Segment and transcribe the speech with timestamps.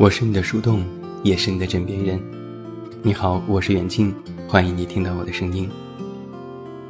[0.00, 0.82] 我是你的树洞，
[1.22, 2.18] 也是你的枕边人。
[3.02, 4.14] 你好，我是远近，
[4.48, 5.68] 欢迎你听到我的声音。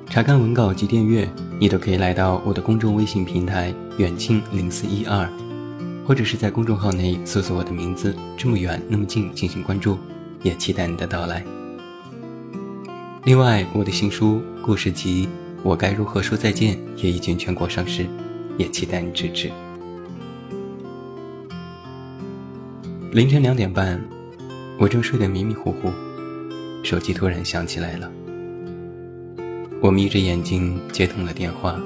[0.08, 5.28] 查看文稿及订阅，你都可以来到我的公众微信平台远近零四一二，
[6.06, 9.98] 或者是在公众号内搜索我的名字“这么远那么近”进行关注，
[10.44, 11.44] 也期待你的到来。
[13.24, 15.26] 另外，我的新书故事集
[15.64, 18.06] 《我该如何说再见》也已经全国上市，
[18.56, 19.50] 也期待你支持。
[23.12, 24.00] 凌晨两点半，
[24.78, 25.92] 我正睡得迷迷糊糊，
[26.84, 28.08] 手机突然响起来了。
[29.80, 31.80] 我眯着眼睛接通了电话。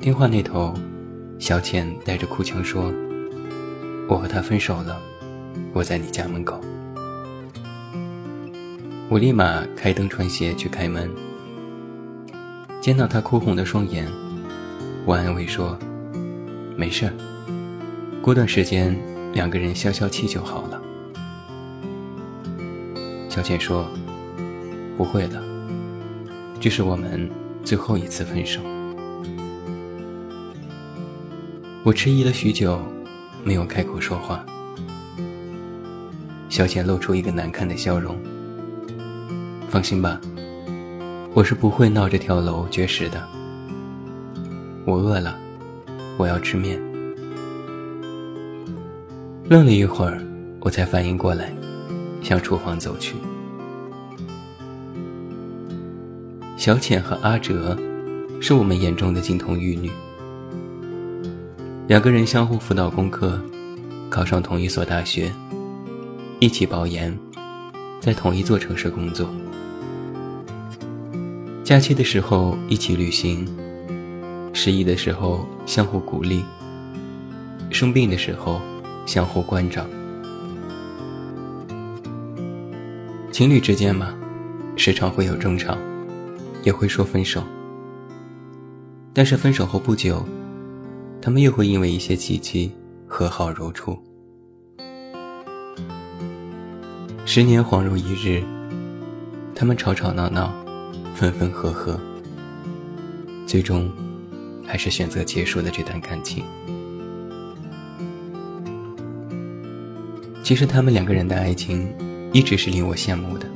[0.00, 0.72] 电话那头，
[1.38, 2.90] 小浅带着哭腔说
[4.08, 4.98] ：“我和他分手了，
[5.74, 6.58] 我在你家门口。”
[9.10, 11.10] 我立马开灯穿鞋去开门，
[12.80, 14.08] 见到他哭红的双眼，
[15.04, 15.78] 我安慰说
[16.78, 17.12] ：“没事儿，
[18.22, 18.96] 过段时间。”
[19.32, 20.80] 两个人消消气就好了。
[23.28, 23.86] 小倩说
[24.98, 25.42] ：“不会了，
[26.58, 27.30] 这是我们
[27.62, 28.60] 最后一次分手。”
[31.84, 32.78] 我迟疑了许久，
[33.44, 34.44] 没有开口说话。
[36.48, 38.18] 小倩露出一个难看的笑容
[39.70, 40.20] ：“放心吧，
[41.32, 43.24] 我是不会闹这跳楼绝食的。
[44.84, 45.38] 我饿了，
[46.18, 46.78] 我要吃面。”
[49.50, 50.22] 愣了一会儿，
[50.60, 51.52] 我才反应过来，
[52.22, 53.16] 向厨房走去。
[56.56, 57.76] 小浅和阿哲，
[58.40, 59.90] 是我们眼中的金童玉女。
[61.88, 63.40] 两个人相互辅导功课，
[64.08, 65.32] 考上同一所大学，
[66.38, 67.18] 一起保研，
[67.98, 69.28] 在同一座城市工作。
[71.64, 73.44] 假期的时候一起旅行，
[74.52, 76.44] 失意的时候相互鼓励，
[77.72, 78.60] 生病的时候。
[79.10, 79.84] 相互关照，
[83.32, 84.14] 情侣之间嘛，
[84.76, 85.76] 时常会有争吵，
[86.62, 87.42] 也会说分手。
[89.12, 90.24] 但是分手后不久，
[91.20, 92.72] 他们又会因为一些契机
[93.08, 93.98] 和好如初。
[97.26, 98.44] 十年恍如一日，
[99.56, 100.54] 他们吵吵闹闹，
[101.16, 101.98] 分分合合，
[103.44, 103.90] 最终
[104.64, 106.44] 还是选择结束了这段感情。
[110.50, 111.88] 其实他们两个人的爱情，
[112.32, 113.46] 一直是令我羡慕的。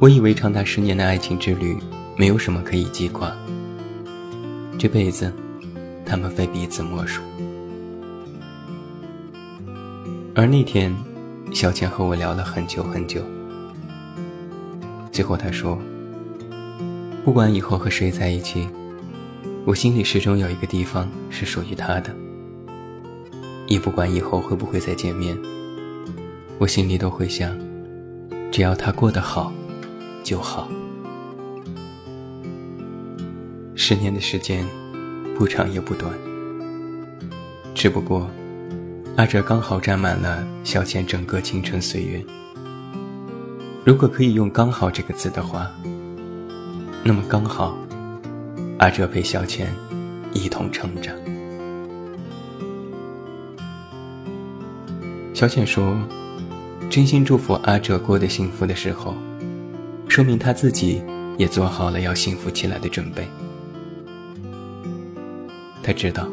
[0.00, 1.78] 我以为长达十年的爱情之旅，
[2.16, 3.32] 没有什么可以记挂。
[4.76, 5.32] 这辈子，
[6.04, 7.22] 他们非彼此莫属。
[10.34, 10.92] 而那天，
[11.52, 13.22] 小倩和我聊了很久很久。
[15.12, 15.78] 最后她说
[17.24, 18.68] ：“不管以后和谁在一起，
[19.64, 22.12] 我心里始终有一个地方是属于他的。”
[23.72, 25.34] 也不管以后会不会再见面，
[26.58, 27.58] 我心里都会想，
[28.50, 29.50] 只要他过得好，
[30.22, 30.68] 就好。
[33.74, 34.66] 十年的时间，
[35.38, 36.12] 不长也不短，
[37.74, 38.30] 只不过，
[39.16, 42.22] 阿哲刚好占满了小倩整个青春岁月。
[43.86, 45.70] 如果可以用“刚好”这个字的话，
[47.02, 47.74] 那么刚好，
[48.80, 49.74] 阿哲陪小倩
[50.34, 51.16] 一同成长。
[55.42, 55.98] 小浅说
[56.88, 59.12] ：“真心祝福阿哲过得幸福的时候，
[60.06, 61.02] 说明他自己
[61.36, 63.26] 也做好了要幸福起来的准备。
[65.82, 66.28] 他知道，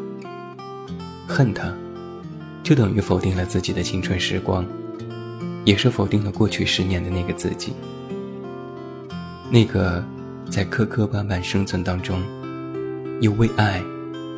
[1.26, 1.74] 恨他，
[2.62, 4.64] 就等于否定了自己的青春时光，
[5.64, 7.72] 也是否定了过去十年的那个自己，
[9.50, 10.04] 那个
[10.48, 12.22] 在磕磕绊绊生存当中，
[13.20, 13.82] 又为爱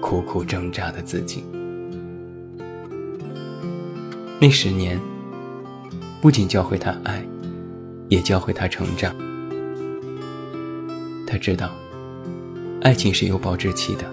[0.01, 1.45] 苦苦挣扎的自己。”
[4.43, 5.01] 那十年，
[6.21, 7.25] 不仅教会他爱，
[8.09, 9.15] 也教会他成长。
[11.25, 11.71] 他知道，
[12.81, 14.05] 爱情是有保质期的，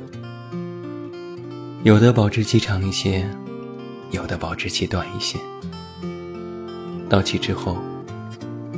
[1.81, 3.28] 有的保质期长一些，
[4.12, 5.40] 有的保质期短一些。
[7.10, 7.80] 到期之后，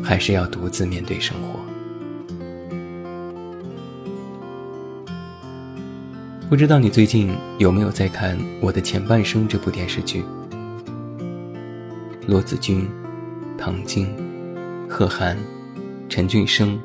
[0.01, 1.59] 还是要独自面对生活。
[6.49, 10.23] 不知道你最近有没有在看《我的前半生》这部电视剧？
[12.31, 12.87] 罗子君、
[13.57, 14.07] 唐晶、
[14.87, 15.37] 贺涵、
[16.07, 16.79] 陈俊生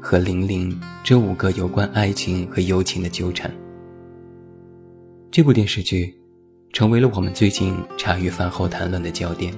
[0.00, 3.48] 和玲玲这五个有关爱情和友情的纠缠。
[5.30, 6.12] 这部电视剧
[6.72, 9.54] 成为了我们最近茶余饭后谈论的焦点。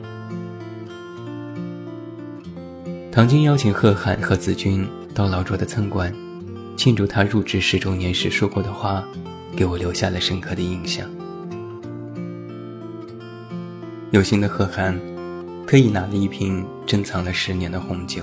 [3.11, 6.15] 唐晶邀请贺涵和子君到老卓的餐馆，
[6.77, 9.03] 庆祝他入职十周年时说过的话，
[9.57, 11.09] 给我留下了深刻的印象。
[14.11, 15.01] 有心的贺涵
[15.73, 18.23] 特意拿了一瓶珍藏了十年的红酒，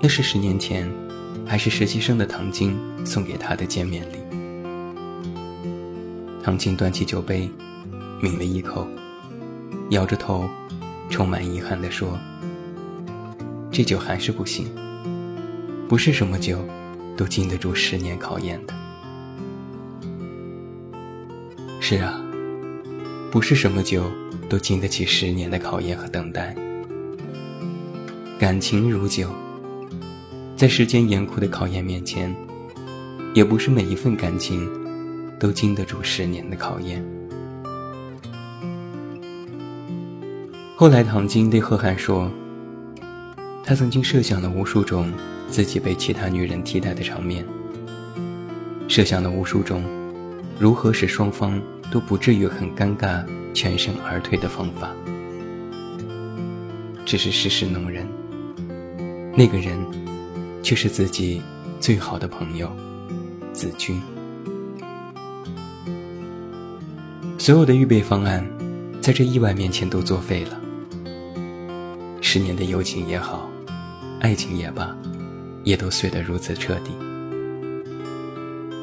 [0.00, 0.90] 那是十年前
[1.46, 4.16] 还是实习生的唐晶送给他的见面礼。
[6.42, 7.50] 唐晶端起酒杯，
[8.22, 8.88] 抿了一口，
[9.90, 10.48] 摇着头，
[11.10, 12.18] 充满遗憾地说
[13.70, 14.66] ：“这酒还是不行，
[15.86, 16.64] 不是什么酒
[17.14, 18.72] 都经得住十年考验的。”
[21.78, 22.18] 是啊，
[23.30, 24.10] 不是什么酒
[24.54, 26.54] 都经得起十年的考验和等待。
[28.38, 29.28] 感情如酒，
[30.54, 32.32] 在时间严酷的考验面前，
[33.34, 34.70] 也不是每一份感情
[35.40, 37.04] 都经得住十年的考验。
[40.76, 42.30] 后来，唐晶对贺涵说
[43.64, 45.12] ：“他曾经设想了无数种
[45.50, 47.44] 自己被其他女人替代的场面，
[48.86, 49.82] 设想了无数种
[50.60, 51.60] 如何使双方。”
[51.94, 53.24] 都不至于很尴尬、
[53.54, 54.90] 全身而退的方法，
[57.06, 58.04] 只是世事弄人，
[59.32, 59.78] 那个人
[60.60, 61.40] 却是自己
[61.78, 62.68] 最好的朋友
[63.52, 64.02] 子君。
[67.38, 68.44] 所有的预备方案，
[69.00, 70.60] 在这意外面前都作废了。
[72.20, 73.48] 十年的友情也好，
[74.18, 74.96] 爱情也罢，
[75.62, 76.90] 也都碎得如此彻底，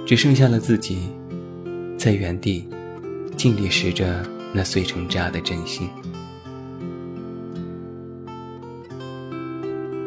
[0.05, 1.09] 只剩下了自己
[1.97, 2.65] 在原地。
[3.41, 4.23] 尽力拾着
[4.53, 5.89] 那碎成渣的真心，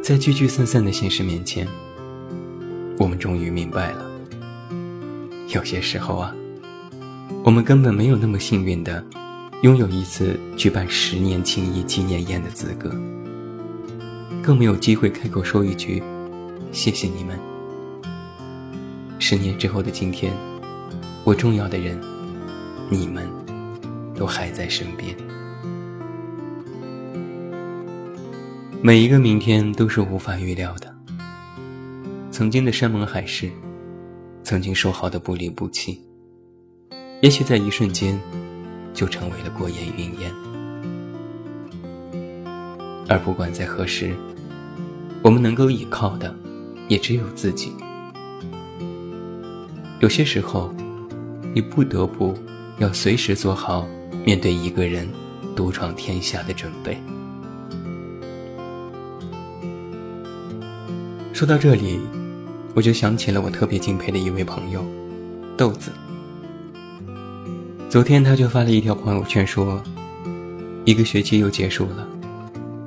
[0.01, 1.67] 在聚聚散散的现实面前，
[2.97, 4.09] 我们终于明白了，
[5.49, 6.33] 有些时候啊，
[7.43, 9.05] 我们根本没有那么幸运的，
[9.63, 12.89] 拥有一次举办十年情谊纪念宴的资格，
[14.41, 16.01] 更没有机会开口说一句
[16.71, 17.37] “谢谢你们”。
[19.19, 20.33] 十年之后的今天，
[21.25, 22.13] 我重要的人。
[22.94, 23.29] 你们
[24.14, 25.17] 都还在身边。
[28.81, 30.94] 每一个明天都是无法预料的。
[32.31, 33.50] 曾经的山盟海誓，
[34.44, 36.00] 曾经说好的不离不弃，
[37.20, 38.17] 也许在一瞬间
[38.93, 40.32] 就成为了过眼云烟。
[43.08, 44.14] 而不管在何时，
[45.20, 46.32] 我们能够依靠的，
[46.88, 47.73] 也只有自己。
[49.99, 50.73] 有些时候，
[51.52, 52.32] 你不得不。
[52.79, 53.87] 要随时做好
[54.25, 55.09] 面对一个人
[55.55, 56.99] 独闯天下的准备。
[61.32, 62.00] 说到这里，
[62.75, 64.85] 我就想起了我特别敬佩的一位朋友，
[65.56, 65.91] 豆子。
[67.88, 69.82] 昨天他就发了一条朋友圈说
[70.85, 72.06] ：“一个学期又结束了，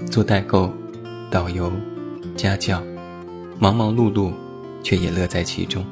[0.10, 0.72] 做代购、
[1.30, 1.72] 导游、
[2.36, 2.81] 家教，
[3.60, 4.31] 忙忙碌碌，
[4.84, 5.86] 却也乐在其中。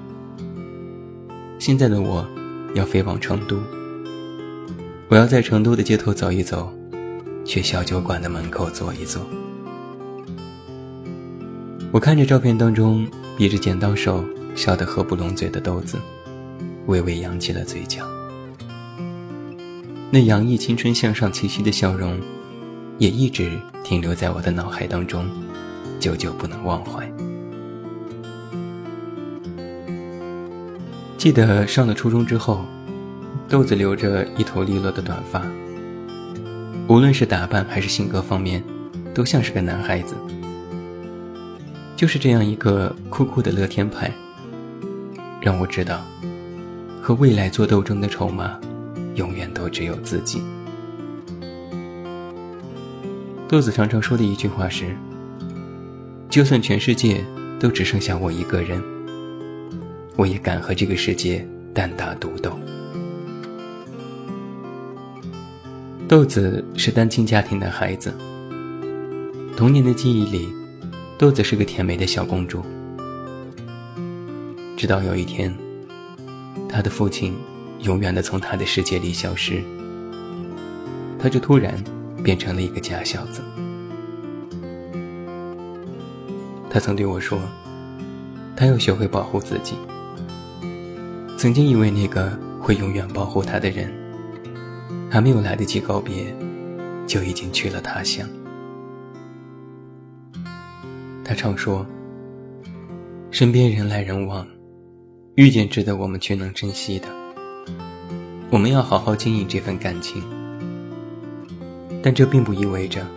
[1.60, 2.26] 现在的我，
[2.74, 3.58] 要飞往成都。”
[5.08, 6.74] 我要在成都的街头走一走，
[7.46, 9.22] 去小酒馆的门口坐一坐。
[11.92, 13.08] 我看着照片当中
[13.38, 14.26] 比着剪刀手、
[14.56, 16.00] 笑得合不拢嘴的豆子，
[16.88, 18.04] 微微扬起了嘴角。
[20.10, 22.20] 那洋溢青春向上气息的笑容，
[22.98, 23.52] 也一直
[23.84, 25.30] 停留在我的脑海当中，
[26.00, 27.08] 久久不能忘怀。
[31.16, 32.66] 记得上了初中之后。
[33.48, 35.46] 豆子留着一头利落的短发，
[36.88, 38.64] 无论是打扮还是性格方面，
[39.14, 40.16] 都像是个男孩子。
[41.96, 44.12] 就是这样一个酷酷的乐天派，
[45.40, 46.02] 让我知道，
[47.02, 48.60] 和未来做斗争的筹码，
[49.14, 50.42] 永远都只有自己。
[53.48, 54.98] 豆子常常说的一句话是
[56.30, 57.24] ：“就算全世界
[57.60, 58.82] 都只剩下我一个人，
[60.18, 62.60] 我也敢和这个世界单打独斗。”
[66.08, 68.14] 豆子是单亲家庭的孩子。
[69.58, 70.48] 童年的记忆里，
[71.18, 72.62] 豆子是个甜美的小公主。
[74.78, 75.52] 直到有一天，
[76.70, 77.34] 她的父亲
[77.82, 79.64] 永远的从她的世界里消失，
[81.18, 81.74] 她就突然
[82.24, 83.42] 变成了一个假小子。
[86.70, 87.40] 她曾对我说
[88.56, 89.74] ：“她要学会保护自己。”
[91.36, 93.92] 曾经以为那个会永远保护她的人。
[95.16, 96.36] 还没有来得及告别，
[97.08, 98.28] 就已经去了他乡。
[101.24, 101.86] 他常说
[103.32, 104.46] ：“身边人来人往，
[105.36, 107.08] 遇见值得我们却能珍惜的，
[108.50, 110.22] 我们要好好经营这份感情。
[112.04, 113.08] 但这并不意味着，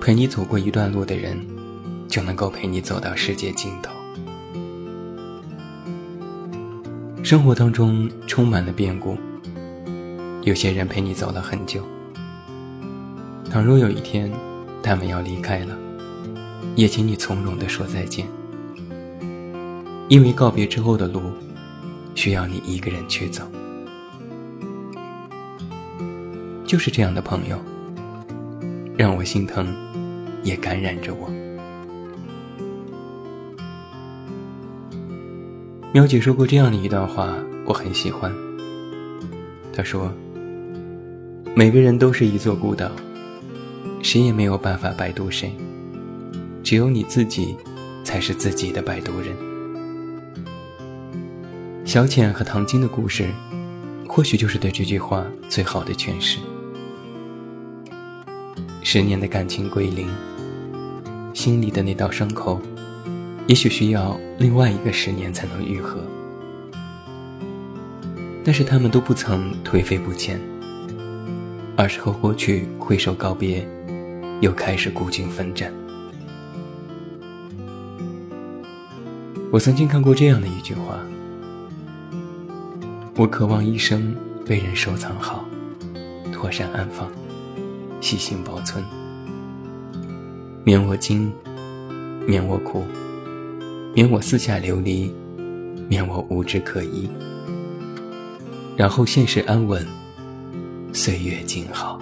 [0.00, 1.38] 陪你走过一段路的人，
[2.08, 3.92] 就能够陪你走到世界尽头。
[7.22, 9.14] 生活当中充满了变故。”
[10.44, 11.84] 有些人陪你走了很久，
[13.48, 14.28] 倘若有一天
[14.82, 15.78] 他们要离开了，
[16.74, 18.26] 也请你从容地说再见，
[20.08, 21.22] 因为告别之后的路，
[22.16, 23.44] 需要你一个人去走。
[26.66, 27.56] 就是这样的朋友，
[28.96, 29.72] 让我心疼，
[30.42, 31.30] 也感染着我。
[35.92, 37.32] 喵姐说过这样的一段话，
[37.64, 38.32] 我很喜欢。
[39.74, 40.12] 她说
[41.54, 42.90] ：“每个人都是一座孤岛，
[44.02, 45.54] 谁也没有办法摆渡谁，
[46.62, 47.54] 只有你自己
[48.02, 49.36] 才是自己的摆渡人。”
[51.84, 53.28] 小浅和唐晶的故事，
[54.08, 56.38] 或许就是对这句话最好的诠释。
[58.82, 60.08] 十年的感情归零，
[61.34, 62.58] 心里的那道伤口。
[63.46, 66.00] 也许需要另外一个十年才能愈合，
[68.42, 70.40] 但是他们都不曾颓废不前，
[71.82, 73.66] 而是和过去挥手告别，
[74.40, 75.74] 又开始孤军奋战。
[79.50, 81.00] 我曾经看过这样的一句话：
[83.16, 84.14] 我渴望一生
[84.46, 85.44] 被人收藏好，
[86.32, 87.10] 妥善安放，
[88.00, 88.84] 细心保存，
[90.62, 91.32] 免我惊，
[92.28, 92.84] 免我苦。
[93.92, 95.12] 免我四下流离，
[95.88, 97.10] 免我无枝可依，
[98.76, 99.84] 然后现实安稳，
[100.92, 101.98] 岁月静好。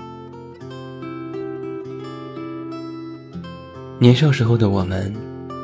[3.99, 5.14] 年少时候的我们，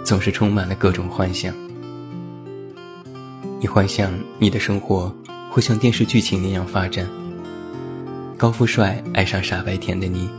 [0.04, 1.52] 总是充满了各种幻想。
[3.58, 5.12] 你幻想你的生活
[5.50, 7.08] 会像电视剧情那样发展，
[8.36, 10.30] 高富帅爱上傻白甜的你，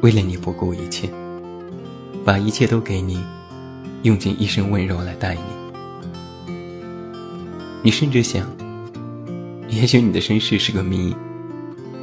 [0.00, 1.10] 为了你不顾一切，
[2.24, 3.22] 把一切都给你。
[4.04, 6.52] 用尽一生温柔来待你，
[7.82, 8.46] 你甚至想，
[9.66, 11.16] 也许你的身世是个谜，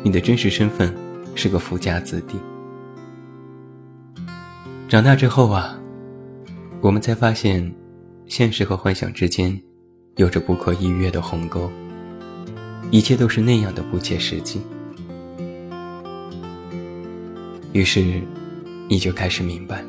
[0.04, 0.94] 你的真实身份
[1.36, 2.40] 是个富家子弟。
[4.88, 5.80] 长大之后啊，
[6.82, 7.74] 我们才发现，
[8.26, 9.58] 现实和幻想之间
[10.16, 11.72] 有着不可逾越的鸿沟，
[12.90, 14.62] 一切都是那样的不切实际。
[17.72, 18.22] 于是，
[18.90, 19.84] 你就开始明白。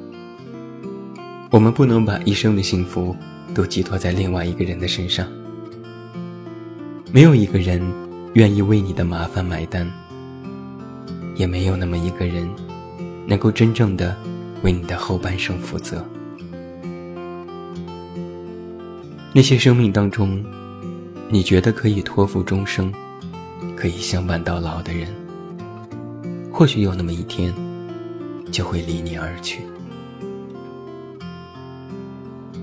[1.51, 3.17] 我们不能把一生的幸福
[3.55, 5.27] 都寄托在另外一个人的身上。
[7.11, 7.83] 没有一个人
[8.35, 9.91] 愿意为你的麻烦买单，
[11.35, 12.49] 也没有那么一个人
[13.27, 14.17] 能够真正的
[14.63, 16.05] 为你的后半生负责。
[19.35, 20.45] 那些生命当中，
[21.31, 22.93] 你觉得可以托付终生、
[23.75, 25.09] 可以相伴到老的人，
[26.53, 27.53] 或许有那么一天
[28.51, 29.63] 就会离你而去。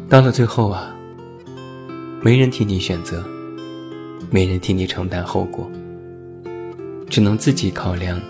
[0.08, 0.96] 到了最后啊，
[2.22, 3.24] 没人替你选择，
[4.30, 5.70] 没人替你承担后果，
[7.10, 8.22] 只能自己考量，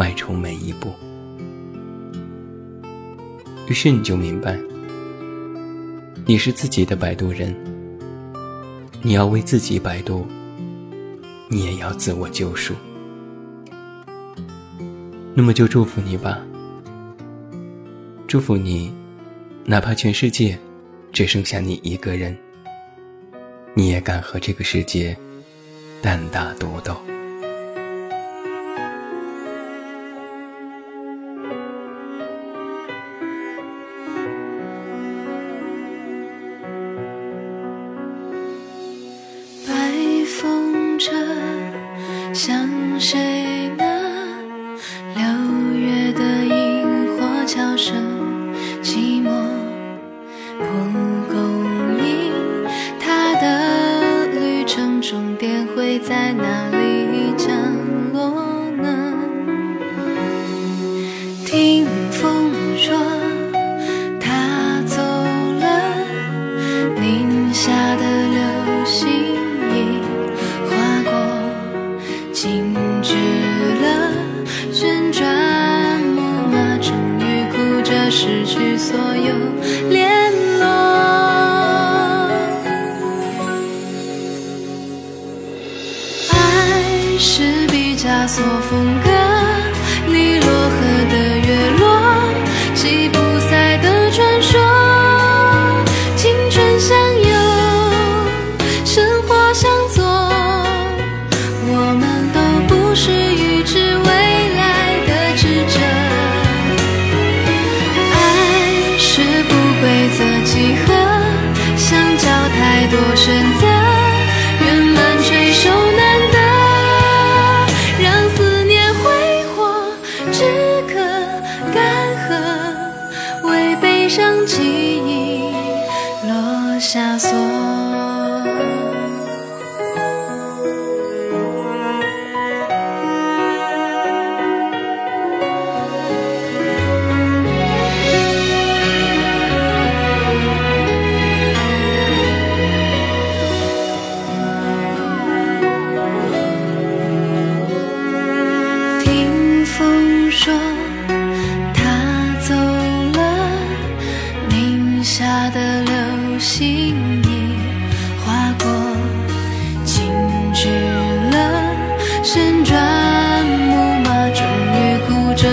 [0.00, 0.94] 迈出每一步。
[3.68, 4.58] 于是你就明白，
[6.24, 7.54] 你是自己的摆渡人，
[9.02, 10.26] 你要为自己摆渡，
[11.48, 12.72] 你也要自我救赎。
[15.34, 16.38] 那么就祝福你吧，
[18.26, 18.90] 祝福你，
[19.66, 20.58] 哪怕全世界。
[21.12, 22.34] 只剩下你一个人，
[23.74, 25.14] 你也敢和这个世界
[26.00, 26.96] 单打独斗？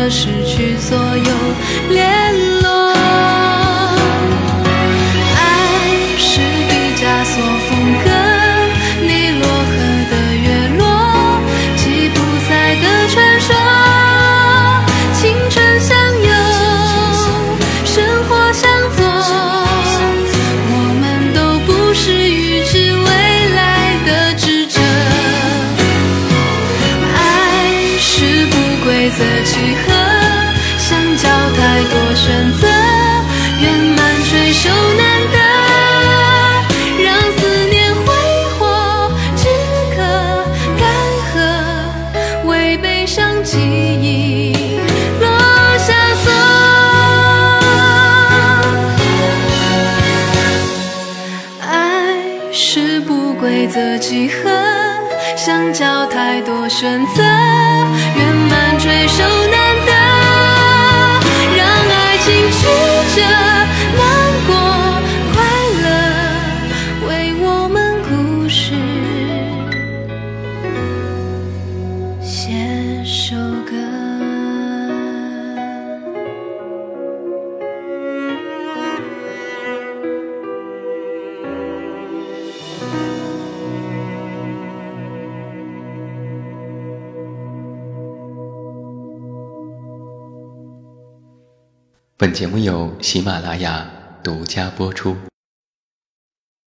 [0.10, 2.17] 失去所有。
[31.18, 32.68] 叫太多选择
[33.60, 34.87] 圆满却收
[92.28, 93.90] 本节目由喜马拉雅
[94.22, 95.16] 独家播出。